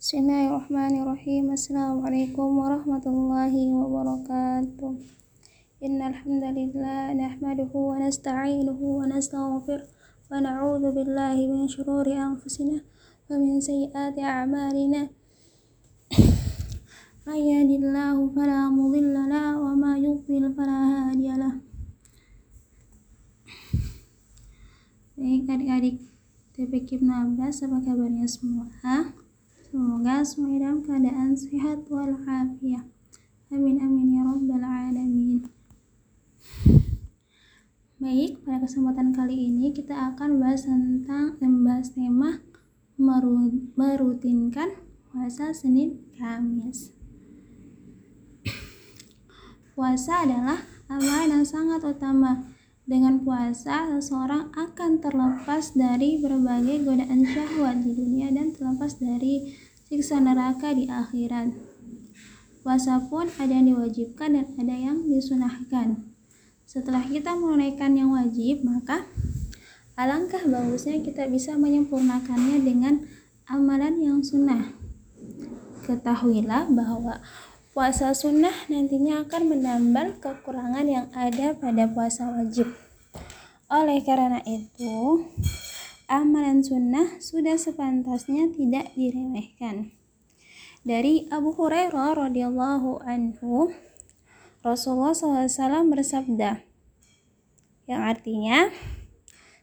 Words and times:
بسم 0.00 0.18
الله 0.24 0.48
الرحمن 0.48 0.94
الرحيم 1.04 1.52
السلام 1.52 2.00
عليكم 2.00 2.48
ورحمة 2.58 3.04
الله 3.04 3.52
وبركاته 3.68 4.92
إن 5.84 5.98
الحمد 6.00 6.44
لله 6.56 7.12
نحمده 7.12 7.72
ونستعينه 7.74 8.80
ونستغفره 8.80 9.84
ونعوذ 10.32 10.84
بالله 10.96 11.36
من 11.52 11.68
شرور 11.68 12.06
أنفسنا 12.08 12.80
ومن 13.28 13.60
سيئات 13.60 14.16
أعمالنا 14.16 15.02
من 17.28 17.38
يهد 17.52 17.70
الله 17.84 18.16
فلا 18.32 18.72
مضل 18.72 19.14
له 19.28 19.46
وما 19.60 19.92
يضلل 20.00 20.44
فلا 20.56 20.80
هادي 20.96 21.28
له 21.36 21.54
Baik 25.20 25.44
adik-adik 25.44 25.96
TPK 26.56 27.04
16 27.04 27.68
apa 27.68 27.78
kabarnya 27.84 28.24
semua? 28.24 28.64
Semoga 29.70 30.26
semua 30.26 30.58
dalam 30.58 30.82
keadaan 30.82 31.38
sehat 31.38 31.86
walafiat. 31.86 32.90
Amin 33.54 33.78
amin 33.78 34.18
ya 34.18 34.26
rabbal 34.26 34.66
alamin. 34.66 35.46
Baik, 38.02 38.42
pada 38.42 38.66
kesempatan 38.66 39.14
kali 39.14 39.46
ini 39.46 39.70
kita 39.70 39.94
akan 40.10 40.42
bahas 40.42 40.66
tentang 40.66 41.38
membahas 41.38 41.94
tema 41.94 42.42
merutinkan 43.78 44.74
puasa 45.06 45.54
Senin 45.54 46.02
Kamis. 46.18 46.90
Puasa 49.78 50.26
adalah 50.26 50.66
amalan 50.90 51.38
yang 51.38 51.46
sangat 51.46 51.78
utama. 51.86 52.42
Dengan 52.90 53.22
puasa, 53.22 53.86
seseorang 53.86 54.50
akan 54.50 54.98
terlepas 54.98 55.78
dari 55.78 56.18
berbagai 56.18 56.82
godaan 56.82 57.22
syahwat 57.22 57.86
di 57.86 57.94
dunia 57.94 58.34
dan 58.34 58.50
terlepas 58.50 58.98
dari 58.98 59.54
siksa 59.86 60.18
neraka 60.18 60.74
di 60.74 60.90
akhirat. 60.90 61.54
Puasa 62.66 62.98
pun 63.06 63.30
ada 63.38 63.54
yang 63.54 63.70
diwajibkan 63.70 64.34
dan 64.34 64.46
ada 64.58 64.74
yang 64.74 65.06
disunahkan. 65.06 66.02
Setelah 66.66 67.06
kita 67.06 67.38
menunaikan 67.38 67.94
yang 67.94 68.10
wajib, 68.10 68.66
maka 68.66 69.06
alangkah 69.94 70.42
bagusnya 70.42 70.98
kita 70.98 71.30
bisa 71.30 71.54
menyempurnakannya 71.54 72.58
dengan 72.58 73.06
amalan 73.46 74.02
yang 74.02 74.18
sunnah. 74.18 74.74
Ketahuilah 75.86 76.66
bahwa 76.74 77.22
Puasa 77.70 78.10
sunnah 78.18 78.66
nantinya 78.66 79.22
akan 79.22 79.46
menambal 79.46 80.18
kekurangan 80.18 80.90
yang 80.90 81.06
ada 81.14 81.54
pada 81.54 81.86
puasa 81.86 82.26
wajib. 82.26 82.66
Oleh 83.70 84.02
karena 84.02 84.42
itu, 84.42 85.22
amalan 86.10 86.66
sunnah 86.66 87.22
sudah 87.22 87.54
sepantasnya 87.54 88.50
tidak 88.50 88.90
diremehkan. 88.98 89.94
Dari 90.82 91.30
Abu 91.30 91.54
Hurairah 91.54 92.26
radhiyallahu 92.26 93.06
anhu, 93.06 93.70
Rasulullah 94.66 95.14
SAW 95.14 95.86
bersabda, 95.94 96.66
yang 97.86 98.02
artinya 98.02 98.74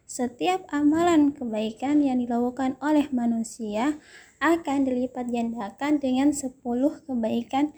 setiap 0.07 0.63
amalan 0.71 1.35
kebaikan 1.35 1.99
yang 1.99 2.23
dilakukan 2.23 2.79
oleh 2.79 3.11
manusia 3.11 3.99
akan 4.39 4.87
dilipat 4.87 5.27
gandakan 5.27 5.99
dengan 5.99 6.31
10 6.31 6.63
kebaikan 7.03 7.75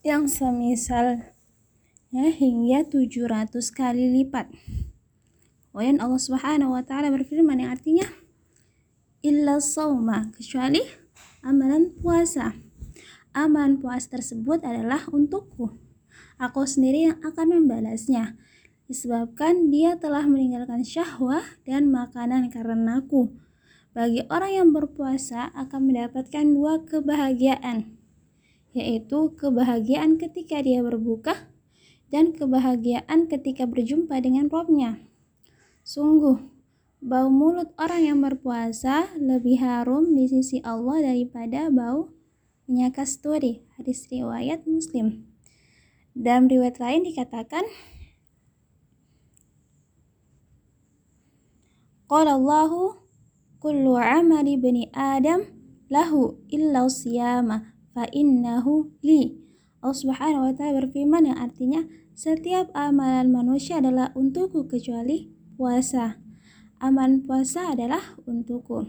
yang 0.00 0.24
semisal 0.32 1.20
ya 2.08 2.26
hingga 2.32 2.88
700 2.88 3.52
kali 3.68 4.08
lipat. 4.08 4.48
Kemudian 5.68 6.00
Allah 6.00 6.16
Subhanahu 6.16 6.72
wa 6.72 6.80
taala 6.80 7.12
berfirman 7.12 7.60
yang 7.60 7.76
artinya 7.76 8.08
illa 9.20 9.60
sauma 9.60 10.32
kecuali 10.32 10.80
amalan 11.44 11.92
puasa. 11.92 12.56
Amalan 13.36 13.78
puasa 13.78 14.16
tersebut 14.16 14.64
adalah 14.64 15.04
untukku. 15.12 15.76
Aku 16.40 16.64
sendiri 16.64 17.12
yang 17.12 17.20
akan 17.20 17.60
membalasnya. 17.60 18.40
Disebabkan 18.88 19.68
dia 19.68 20.00
telah 20.00 20.24
meninggalkan 20.26 20.82
syahwah 20.82 21.44
dan 21.62 21.92
makanan 21.92 22.50
karenaku. 22.50 23.36
Bagi 23.92 24.24
orang 24.32 24.64
yang 24.64 24.68
berpuasa 24.72 25.52
akan 25.54 25.92
mendapatkan 25.92 26.46
dua 26.50 26.82
kebahagiaan 26.82 27.99
yaitu 28.70 29.34
kebahagiaan 29.34 30.18
ketika 30.20 30.62
dia 30.62 30.82
berbuka 30.84 31.50
dan 32.10 32.34
kebahagiaan 32.34 33.30
ketika 33.30 33.66
berjumpa 33.66 34.18
dengan 34.18 34.50
Robnya. 34.50 35.02
Sungguh, 35.86 36.38
bau 37.00 37.30
mulut 37.30 37.72
orang 37.80 38.02
yang 38.04 38.18
berpuasa 38.20 39.14
lebih 39.16 39.62
harum 39.62 40.12
di 40.14 40.26
sisi 40.26 40.58
Allah 40.62 41.14
daripada 41.14 41.70
bau 41.72 42.12
minyak 42.66 43.02
kasturi. 43.02 43.66
Hadis 43.78 44.06
riwayat 44.10 44.66
Muslim. 44.66 45.26
Dalam 46.14 46.50
riwayat 46.50 46.82
lain 46.82 47.06
dikatakan, 47.06 47.64
Qala 52.10 52.34
kullu 53.62 53.94
amali 53.94 54.58
bani 54.58 54.90
Adam 54.90 55.46
lahu 55.86 56.42
illa 56.50 56.90
siyama 56.90 57.79
fa 58.00 58.08
innahu 58.16 58.96
li. 59.04 59.36
Allah 59.84 59.92
Subhanahu 59.92 60.48
wa 60.48 60.52
taala 60.56 60.80
berfirman 60.80 61.28
yang 61.28 61.36
artinya 61.36 61.84
setiap 62.16 62.72
amalan 62.72 63.28
manusia 63.28 63.76
adalah 63.76 64.08
untukku 64.16 64.64
kecuali 64.64 65.28
puasa. 65.60 66.16
Amalan 66.80 67.20
puasa 67.20 67.76
adalah 67.76 68.00
untukku. 68.24 68.88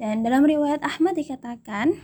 Dan 0.00 0.24
dalam 0.24 0.48
riwayat 0.48 0.80
Ahmad 0.80 1.20
dikatakan 1.20 2.00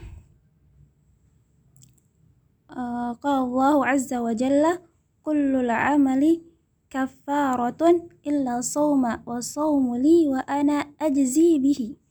uh, 2.69 3.17
Allah 3.17 3.77
azza 3.89 4.21
wa 4.21 4.37
jalla 4.37 4.85
kullul 5.25 5.73
amali 5.73 6.45
kafaratun 6.93 8.13
illa 8.21 8.61
sawma 8.61 9.25
wa 9.25 9.41
sawmu 9.41 9.97
li 9.97 10.29
wa 10.29 10.45
ana 10.45 10.93
ajzi 11.01 11.57
bihi. 11.57 12.02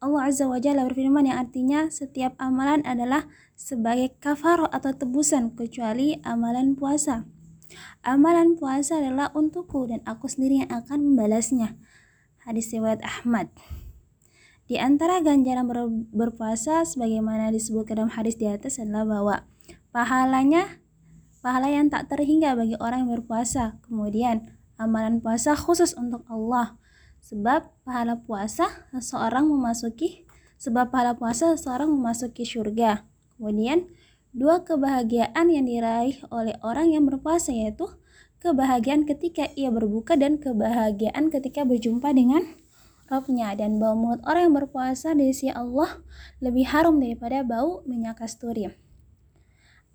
Allah 0.00 0.32
Azza 0.32 0.48
wa 0.48 0.56
Jalla 0.56 0.88
berfirman 0.88 1.28
yang 1.28 1.44
artinya 1.44 1.92
setiap 1.92 2.32
amalan 2.40 2.80
adalah 2.88 3.28
sebagai 3.52 4.16
kafar 4.16 4.64
atau 4.72 4.96
tebusan 4.96 5.52
kecuali 5.52 6.16
amalan 6.24 6.72
puasa. 6.72 7.28
Amalan 8.00 8.56
puasa 8.56 8.96
adalah 8.96 9.28
untukku 9.36 9.84
dan 9.92 10.00
aku 10.08 10.24
sendiri 10.24 10.64
yang 10.64 10.72
akan 10.72 11.12
membalasnya. 11.12 11.76
Hadis 12.40 12.72
riwayat 12.72 13.04
Ahmad. 13.04 13.52
Di 14.64 14.80
antara 14.80 15.20
ganjaran 15.20 15.68
ber 15.68 15.92
berpuasa 16.16 16.88
sebagaimana 16.88 17.52
disebut 17.52 17.92
dalam 17.92 18.08
hadis 18.08 18.40
di 18.40 18.48
atas 18.48 18.80
adalah 18.80 19.04
bahwa 19.04 19.36
pahalanya 19.92 20.80
pahala 21.44 21.68
yang 21.68 21.92
tak 21.92 22.08
terhingga 22.08 22.56
bagi 22.56 22.80
orang 22.80 23.04
yang 23.04 23.20
berpuasa. 23.20 23.76
Kemudian 23.84 24.56
amalan 24.80 25.20
puasa 25.20 25.52
khusus 25.52 25.92
untuk 25.92 26.24
Allah 26.32 26.80
Sebab 27.20 27.70
pahala 27.84 28.20
puasa 28.24 28.88
seseorang 28.90 29.46
memasuki 29.46 30.24
sebab 30.60 30.92
pahala 30.92 31.16
puasa 31.16 31.56
seseorang 31.56 31.88
memasuki 31.88 32.44
surga. 32.44 33.08
Kemudian 33.36 33.88
dua 34.36 34.60
kebahagiaan 34.60 35.48
yang 35.48 35.64
diraih 35.64 36.20
oleh 36.28 36.54
orang 36.60 36.92
yang 36.92 37.08
berpuasa 37.08 37.50
yaitu 37.56 37.88
kebahagiaan 38.44 39.08
ketika 39.08 39.48
ia 39.56 39.72
berbuka 39.72 40.20
dan 40.20 40.36
kebahagiaan 40.36 41.32
ketika 41.32 41.64
berjumpa 41.64 42.12
dengan 42.12 42.44
Rabbnya 43.10 43.58
dan 43.58 43.82
bau 43.82 43.98
mulut 43.98 44.22
orang 44.22 44.52
yang 44.52 44.56
berpuasa 44.62 45.18
di 45.18 45.34
sisi 45.34 45.50
Allah 45.50 45.98
lebih 46.38 46.70
harum 46.70 47.02
daripada 47.02 47.42
bau 47.42 47.82
minyak 47.82 48.22
kasturi. 48.22 48.70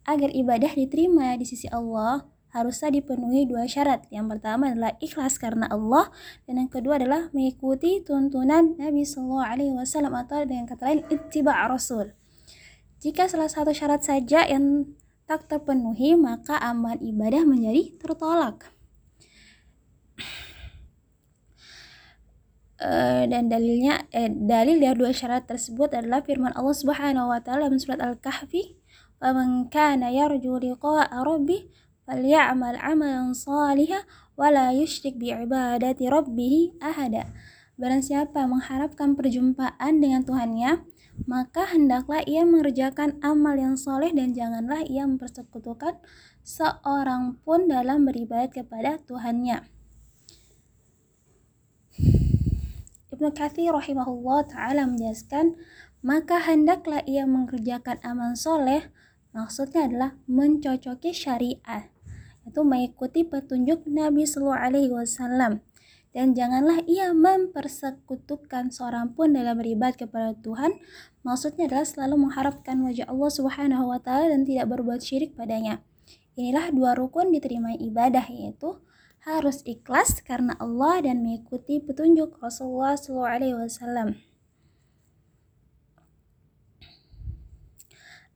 Agar 0.04 0.30
ibadah 0.36 0.76
diterima 0.76 1.34
di 1.40 1.48
sisi 1.48 1.72
Allah, 1.72 2.28
harusnya 2.56 2.96
dipenuhi 2.96 3.44
dua 3.44 3.68
syarat. 3.68 4.08
Yang 4.08 4.40
pertama 4.40 4.72
adalah 4.72 4.96
ikhlas 5.04 5.36
karena 5.36 5.68
Allah 5.68 6.08
dan 6.48 6.64
yang 6.64 6.72
kedua 6.72 6.96
adalah 6.96 7.28
mengikuti 7.36 8.00
tuntunan 8.00 8.80
Nabi 8.80 9.04
Shallallahu 9.04 9.44
Alaihi 9.44 9.76
Wasallam 9.76 10.16
atau 10.16 10.48
dengan 10.48 10.64
kata 10.64 10.88
lain 10.88 11.04
ittiba 11.12 11.52
Rasul. 11.68 12.16
Jika 13.04 13.28
salah 13.28 13.52
satu 13.52 13.76
syarat 13.76 14.08
saja 14.08 14.48
yang 14.48 14.96
tak 15.28 15.52
terpenuhi, 15.52 16.16
maka 16.16 16.56
amal 16.58 16.96
ibadah 16.98 17.44
menjadi 17.44 17.98
tertolak. 18.00 18.72
Uh, 22.76 23.24
dan 23.32 23.48
dalilnya 23.48 24.04
eh, 24.12 24.28
dalil 24.28 24.84
dari 24.84 25.00
dua 25.00 25.16
syarat 25.16 25.48
tersebut 25.48 25.96
adalah 25.96 26.20
firman 26.22 26.52
Allah 26.60 26.76
Subhanahu 26.76 27.32
wa 27.32 27.40
taala 27.40 27.72
dalam 27.72 27.80
surat 27.80 28.04
Al-Kahfi, 28.04 28.76
"Faman 29.16 29.72
kana 29.72 30.12
yarju 30.12 30.60
liqa'a 30.60 31.24
rabbih 31.24 31.72
falyamal 32.06 32.78
amalan 32.78 33.34
salihah 33.34 34.06
wala 34.38 34.72
yusyrik 34.72 35.18
bi'ibadati 35.18 36.06
rabbih 36.06 36.78
ahada. 36.78 37.34
Barang 37.76 38.00
siapa 38.00 38.48
mengharapkan 38.48 39.20
perjumpaan 39.20 40.00
dengan 40.00 40.24
Tuhannya, 40.24 40.86
maka 41.28 41.68
hendaklah 41.68 42.24
ia 42.24 42.48
mengerjakan 42.48 43.20
amal 43.20 43.60
yang 43.60 43.76
soleh 43.76 44.16
dan 44.16 44.32
janganlah 44.32 44.86
ia 44.88 45.04
mempersekutukan 45.04 46.00
seorang 46.46 47.42
pun 47.44 47.68
dalam 47.68 48.08
beribadat 48.08 48.56
kepada 48.56 49.02
Tuhannya. 49.04 49.68
Ibnu 53.16 53.32
Katsir 53.32 53.72
rahimahullah 53.72 54.44
taala 54.52 54.84
menjelaskan 54.92 55.56
maka 56.04 56.44
hendaklah 56.44 57.00
ia 57.08 57.24
mengerjakan 57.24 57.96
amal 58.04 58.36
soleh 58.36 58.92
maksudnya 59.32 59.88
adalah 59.88 60.12
mencocoki 60.28 61.16
syariat 61.16 61.95
itu 62.46 62.62
mengikuti 62.62 63.26
petunjuk 63.26 63.84
Nabi 63.90 64.24
Sallallahu 64.24 64.62
Alaihi 64.62 64.94
Wasallam. 64.94 65.66
Dan 66.16 66.32
janganlah 66.32 66.80
ia 66.88 67.12
mempersekutukan 67.12 68.72
seorang 68.72 69.12
pun 69.20 69.36
dalam 69.36 69.60
beribadah 69.60 70.00
kepada 70.00 70.32
Tuhan 70.40 70.80
maksudnya 71.28 71.68
adalah 71.68 71.84
selalu 71.84 72.30
mengharapkan 72.30 72.80
wajah 72.80 73.12
Allah 73.12 73.32
Subhanahu 73.36 73.92
wa 73.92 74.00
taala 74.00 74.32
dan 74.32 74.48
tidak 74.48 74.72
berbuat 74.72 75.04
syirik 75.04 75.36
padanya. 75.36 75.84
Inilah 76.40 76.72
dua 76.72 76.96
rukun 76.96 77.36
diterima 77.36 77.76
ibadah 77.76 78.24
yaitu 78.32 78.80
harus 79.26 79.60
ikhlas 79.66 80.22
karena 80.22 80.54
Allah 80.62 81.04
dan 81.04 81.26
mengikuti 81.26 81.82
petunjuk 81.82 82.38
Rasulullah 82.40 82.96
Sallallahu 82.96 83.34
Alaihi 83.36 83.58
Wasallam. 83.60 84.22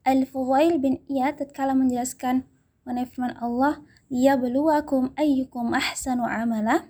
Al-Fuwail 0.02 0.82
bin 0.82 1.06
Iyad 1.06 1.38
tatkala 1.38 1.78
menjelaskan 1.78 2.50
mengenai 2.82 3.06
firman 3.06 3.38
Allah, 3.38 3.86
beluakum 4.10 5.14
ayyukum 5.16 5.72
ahsanu 5.74 6.26
amala." 6.26 6.90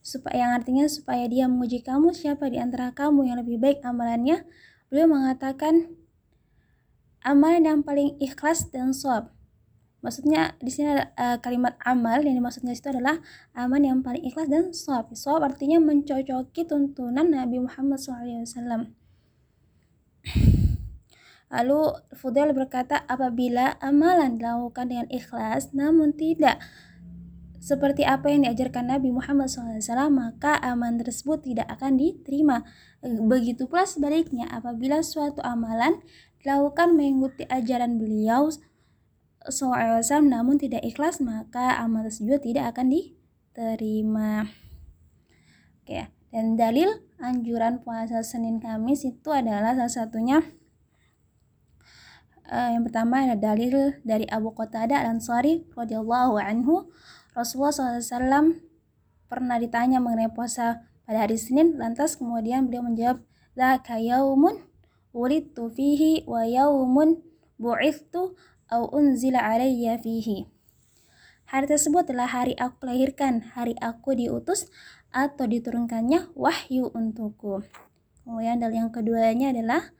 supaya 0.00 0.48
yang 0.48 0.52
artinya 0.56 0.88
supaya 0.88 1.28
dia 1.28 1.44
menguji 1.46 1.84
kamu 1.84 2.16
siapa 2.16 2.48
di 2.48 2.56
antara 2.56 2.90
kamu 2.96 3.28
yang 3.28 3.38
lebih 3.44 3.60
baik 3.60 3.84
amalannya? 3.84 4.42
Beliau 4.88 5.06
mengatakan 5.06 5.92
amalan 7.22 7.62
yang 7.62 7.80
paling 7.84 8.16
ikhlas 8.18 8.72
dan 8.72 8.90
sob. 8.96 9.30
Maksudnya 10.00 10.56
di 10.64 10.72
sini 10.72 10.96
ada 10.96 11.12
uh, 11.12 11.36
kalimat 11.44 11.76
amal 11.84 12.24
yang 12.24 12.32
dimaksudnya 12.32 12.72
itu 12.72 12.88
adalah 12.88 13.20
amal 13.52 13.76
yang 13.76 14.00
paling 14.00 14.24
ikhlas 14.24 14.48
dan 14.48 14.72
sob. 14.72 15.12
Sob 15.12 15.44
artinya 15.44 15.76
mencocoki 15.78 16.64
tuntunan 16.64 17.28
Nabi 17.28 17.60
Muhammad 17.60 18.00
SAW 18.00 18.96
Lalu 21.50 21.98
Fudel 22.14 22.54
berkata 22.54 23.02
apabila 23.10 23.74
amalan 23.82 24.38
dilakukan 24.38 24.86
dengan 24.86 25.06
ikhlas 25.10 25.74
namun 25.74 26.14
tidak 26.14 26.62
seperti 27.60 28.08
apa 28.08 28.32
yang 28.32 28.48
diajarkan 28.48 28.88
Nabi 28.88 29.12
Muhammad 29.12 29.52
SAW, 29.52 30.08
maka 30.08 30.56
amalan 30.64 30.96
tersebut 30.96 31.44
tidak 31.44 31.68
akan 31.68 32.00
diterima. 32.00 32.64
Begitu 33.04 33.68
pula 33.68 33.84
sebaliknya, 33.84 34.48
apabila 34.48 35.04
suatu 35.04 35.44
amalan 35.44 36.00
dilakukan 36.40 36.96
mengikuti 36.96 37.44
ajaran 37.44 38.00
beliau 38.00 38.48
SAW 39.44 40.24
namun 40.24 40.56
tidak 40.56 40.80
ikhlas, 40.88 41.20
maka 41.20 41.76
amal 41.76 42.08
tersebut 42.08 42.40
tidak 42.40 42.72
akan 42.72 42.96
diterima. 42.96 44.48
Oke, 45.84 46.08
dan 46.32 46.56
dalil 46.56 46.88
anjuran 47.20 47.84
puasa 47.84 48.24
Senin 48.24 48.56
Kamis 48.56 49.04
itu 49.04 49.28
adalah 49.36 49.76
salah 49.76 49.92
satunya 49.92 50.40
uh, 52.50 52.70
yang 52.74 52.82
pertama 52.82 53.24
ada 53.24 53.38
dalil 53.38 53.96
dari 54.02 54.26
Abu 54.26 54.50
Qatadah 54.52 55.06
Al-Ansari 55.06 55.64
radhiyallahu 55.72 56.36
anhu 56.36 56.90
Rasulullah 57.32 57.72
SAW 57.72 58.58
pernah 59.30 59.56
ditanya 59.62 60.02
mengenai 60.02 60.34
puasa 60.34 60.82
pada 61.06 61.26
hari 61.26 61.38
Senin, 61.38 61.78
lantas 61.78 62.18
kemudian 62.18 62.66
beliau 62.66 62.86
menjawab, 62.86 63.22
La 63.54 63.78
kayaumun 63.82 64.62
wulidtu 65.10 65.70
fihi 65.70 66.22
wa 66.26 66.46
yaumun 66.46 67.22
bu'ithtu 67.58 68.38
au 68.70 68.82
unzila 68.94 69.42
alayya 69.42 69.98
fihi. 69.98 70.46
Hari 71.50 71.66
tersebut 71.66 72.06
adalah 72.06 72.30
hari 72.30 72.54
aku 72.54 72.86
lahirkan, 72.86 73.42
hari 73.58 73.74
aku 73.82 74.14
diutus 74.14 74.70
atau 75.10 75.50
diturunkannya 75.50 76.30
wahyu 76.38 76.94
untukku. 76.94 77.66
Kemudian 78.22 78.62
dalil 78.62 78.86
yang 78.86 78.94
keduanya 78.94 79.50
adalah 79.50 79.90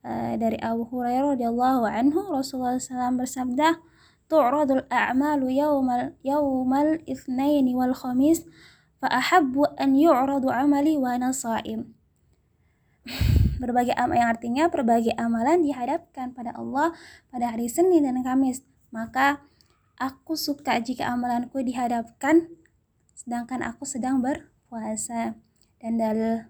Eh, 0.00 0.40
dari 0.40 0.56
Abu 0.64 0.88
Hurairah 0.88 1.36
radhiyallahu 1.36 1.84
anhu 1.84 2.32
Rasulullah 2.32 2.80
SAW 2.80 3.20
bersabda 3.20 3.84
tu'radul 4.32 4.88
a'malu 4.88 5.52
يوم 5.52 5.88
ال 5.92 6.16
يوم 6.24 6.72
wal 7.76 7.92
khamis 7.92 8.48
fa 8.96 9.12
ahabbu 9.12 9.66
an 9.76 9.98
yu'radu 9.98 10.48
amali 10.48 10.96
wa 10.96 11.20
ana 11.20 11.34
sha'im. 11.36 11.92
Berbagai 13.60 13.92
amal 13.92 14.16
yang 14.16 14.32
artinya 14.32 14.64
berbagai 14.72 15.12
amalan 15.20 15.60
dihadapkan 15.60 16.32
pada 16.32 16.56
Allah 16.56 16.96
pada 17.28 17.52
hari 17.52 17.68
Senin 17.68 18.08
dan 18.08 18.24
Kamis. 18.24 18.64
Maka 18.88 19.44
aku 20.00 20.32
suka 20.32 20.80
jika 20.80 21.12
amalanku 21.12 21.60
dihadapkan 21.60 22.48
sedangkan 23.12 23.60
aku 23.60 23.84
sedang 23.84 24.24
berpuasa. 24.24 25.36
Dan 25.76 26.00
dalil 26.00 26.48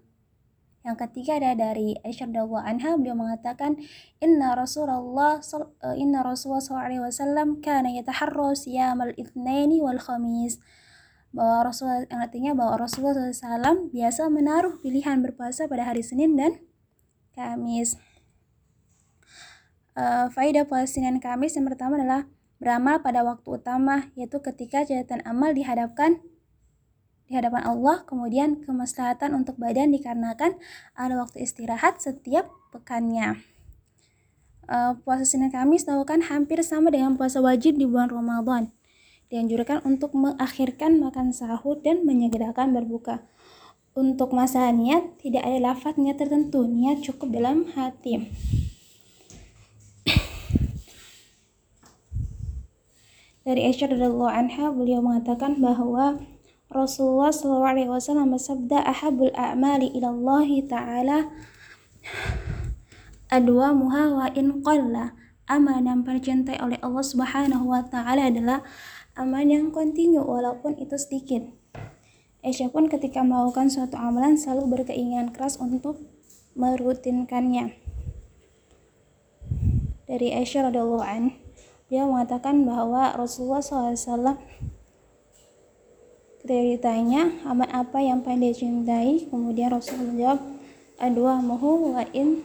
yang 0.81 0.97
ketiga 0.97 1.37
ada 1.37 1.53
dari 1.53 1.93
Aisyah 2.01 2.33
radhiyallahu 2.33 2.65
anha 2.65 2.97
beliau 2.97 3.13
mengatakan 3.13 3.77
inna 4.17 4.57
Rasulullah 4.57 5.37
eh, 5.37 5.95
inna 6.01 6.25
Rasulullah 6.25 6.61
SAW 6.61 7.61
kana 7.61 7.93
yataharra 7.93 8.57
siyamal 8.57 9.13
itsnaini 9.13 9.77
wal 9.77 10.01
khamis 10.01 10.57
bahwa 11.31 11.69
Rasulullah 11.71 12.03
yang 12.09 12.21
artinya 12.21 12.51
bahwa 12.57 12.75
Rasulullah 12.81 13.31
SAW 13.31 13.93
biasa 13.93 14.27
menaruh 14.27 14.83
pilihan 14.83 15.23
berpuasa 15.23 15.69
pada 15.71 15.87
hari 15.87 16.03
Senin 16.03 16.35
dan 16.35 16.59
Kamis. 17.31 17.95
Uh, 19.95 20.27
Faidah 20.31 20.67
puasa 20.67 20.87
Senin 20.99 21.23
Kamis 21.23 21.55
yang 21.55 21.67
pertama 21.67 21.95
adalah 21.95 22.27
beramal 22.59 22.99
pada 22.99 23.23
waktu 23.23 23.47
utama 23.47 24.11
yaitu 24.13 24.43
ketika 24.43 24.83
catatan 24.83 25.23
amal 25.23 25.55
dihadapkan 25.55 26.19
di 27.31 27.39
hadapan 27.39 27.63
Allah, 27.63 28.03
kemudian 28.03 28.59
kemaslahatan 28.59 29.31
untuk 29.31 29.55
badan 29.55 29.95
dikarenakan 29.95 30.59
ada 30.99 31.15
waktu 31.15 31.47
istirahat 31.47 32.03
setiap 32.03 32.51
pekannya. 32.75 33.39
Uh, 34.67 34.99
puasa 35.07 35.23
Senin 35.23 35.47
Kamis 35.47 35.87
dilakukan 35.87 36.27
hampir 36.27 36.59
sama 36.59 36.91
dengan 36.91 37.15
puasa 37.15 37.39
wajib 37.39 37.79
di 37.79 37.87
bulan 37.87 38.11
Ramadan. 38.11 38.75
Dianjurkan 39.31 39.79
untuk 39.87 40.11
mengakhirkan 40.11 40.99
makan 40.99 41.31
sahur 41.31 41.79
dan 41.79 42.03
menyegerakan 42.03 42.75
berbuka. 42.75 43.23
Untuk 43.95 44.35
masalah 44.35 44.75
niat, 44.75 45.15
tidak 45.23 45.47
ada 45.47 45.71
lafaz 45.71 45.95
niat 45.95 46.19
tertentu, 46.19 46.67
niat 46.67 46.99
cukup 46.99 47.31
dalam 47.31 47.63
hati. 47.71 48.27
Dari 53.47 53.71
Aisyah 53.71 53.97
anha 54.35 54.67
beliau 54.69 54.99
mengatakan 54.99 55.57
bahwa 55.57 56.19
Rasulullah 56.71 57.35
SAW 57.35 58.31
bersabda 58.31 58.79
ahabul 58.87 59.35
a'mali 59.35 59.91
ilallahi 59.91 60.63
ta'ala 60.63 61.27
adwa 63.27 63.75
muha 63.75 64.03
wa 64.07 64.27
in 64.31 64.63
qalla 64.63 65.11
amal 65.51 65.83
yang 65.83 66.07
tercintai 66.07 66.63
oleh 66.63 66.79
Allah 66.79 67.03
Subhanahu 67.03 67.67
wa 67.67 67.83
taala 67.83 68.31
adalah 68.31 68.63
amal 69.19 69.43
yang 69.43 69.75
kontinu 69.75 70.23
walaupun 70.23 70.79
itu 70.79 70.95
sedikit. 70.95 71.43
Aisyah 72.39 72.71
pun 72.71 72.87
ketika 72.87 73.19
melakukan 73.19 73.67
suatu 73.67 73.99
amalan 73.99 74.39
selalu 74.39 74.79
berkeinginan 74.79 75.35
keras 75.35 75.59
untuk 75.59 75.99
merutinkannya. 76.55 77.75
Dari 80.07 80.27
Aisyah 80.39 80.71
radhiallahu 80.71 81.03
an, 81.03 81.35
dia 81.91 82.07
mengatakan 82.07 82.63
bahwa 82.63 83.11
Rasulullah 83.11 83.59
SAW 83.59 84.39
ditanya 86.45 87.29
amal 87.45 87.69
apa 87.69 88.01
yang 88.01 88.25
paling 88.25 88.49
dicintai, 88.49 89.29
kemudian 89.29 89.69
Rasul 89.69 90.01
menjawab, 90.01 90.41
adua 90.97 91.37
muhu 91.41 91.93
wa 91.93 92.03
in 92.13 92.41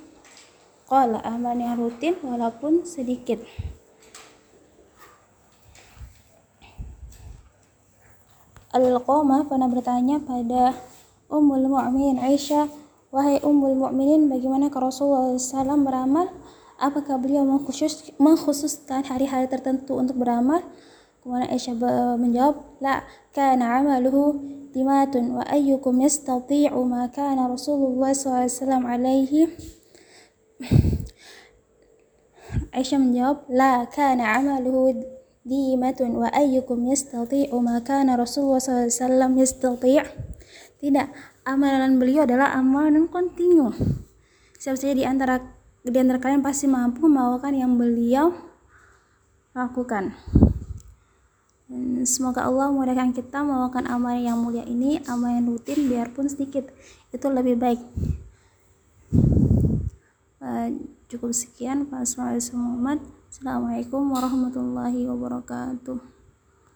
qala 0.86 1.18
amal 1.24 1.56
yang 1.56 1.76
rutin 1.80 2.14
walaupun 2.20 2.84
sedikit. 2.84 3.42
Al-Qamah 8.76 9.48
pernah 9.48 9.72
bertanya 9.72 10.20
pada 10.20 10.76
Ummul 11.32 11.64
Mu'minin 11.64 12.20
Aisyah, 12.20 12.68
wahai 13.08 13.40
Ummul 13.40 13.72
Mu'minin, 13.72 14.28
bagaimana 14.28 14.68
Rasulullah 14.68 15.32
SAW 15.40 15.80
beramal? 15.80 16.28
Apakah 16.76 17.16
beliau 17.16 17.48
mengkhusus, 17.48 18.12
mengkhususkan 18.20 19.08
hari-hari 19.08 19.48
tertentu 19.48 19.96
untuk 19.96 20.20
beramal? 20.20 20.60
Kemudian 21.26 21.50
Aisyah 21.50 21.75
menjawab, 22.23 22.78
La 22.78 23.02
kana 23.35 23.83
amaluhu 23.83 24.38
timatun 24.71 25.35
wa 25.35 25.42
ayyukum 25.50 25.99
yastati'u 25.99 26.78
ma 26.87 27.11
kana 27.11 27.50
Rasulullah 27.50 28.14
SAW 28.14 28.87
alaihi 28.87 29.50
Aisyah 32.78 33.02
menjawab, 33.02 33.42
La 33.50 33.90
kana 33.90 34.38
amaluhu 34.38 35.02
dimatun 35.42 36.14
wa 36.14 36.30
ayyukum 36.30 36.87
yastati'u 36.95 37.59
ma 37.59 37.83
kana 37.83 38.14
Rasulullah 38.14 38.62
SAW 38.62 39.35
yastati' 39.35 40.06
Tidak, 40.78 41.09
amalan 41.42 41.99
beliau 41.99 42.23
adalah 42.23 42.54
amalan 42.54 43.11
kontinu. 43.11 43.75
Siapa 44.62 44.78
saja 44.78 44.95
di 44.95 45.02
antara 45.02 45.42
di 45.83 45.90
antara 45.99 46.23
kalian 46.23 46.47
pasti 46.47 46.71
mampu 46.71 47.11
melakukan 47.11 47.50
yang 47.50 47.75
beliau 47.75 48.30
lakukan. 49.59 50.14
Semoga 52.06 52.46
Allah 52.46 52.70
memudahkan 52.70 53.11
kita 53.11 53.42
melakukan 53.42 53.90
amal 53.90 54.14
yang 54.14 54.38
mulia 54.38 54.62
ini, 54.62 55.02
amal 55.11 55.35
yang 55.35 55.50
rutin 55.50 55.90
biarpun 55.90 56.30
sedikit, 56.30 56.70
itu 57.11 57.26
lebih 57.26 57.58
baik. 57.58 57.82
cukup 61.06 61.30
sekian. 61.35 61.87
Pak 61.87 62.06
Assalamualaikum 62.06 64.02
warahmatullahi 64.11 65.06
wabarakatuh 65.06 66.15